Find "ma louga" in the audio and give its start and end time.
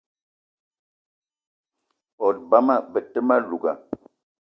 3.27-3.73